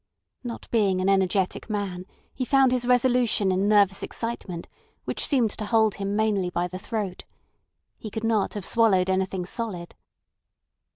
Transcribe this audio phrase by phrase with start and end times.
[0.43, 4.67] Not being an energetic man, he found his resolution in nervous excitement,
[5.05, 7.23] which seemed to hold him mainly by the throat.
[7.99, 9.93] He could not have swallowed anything solid.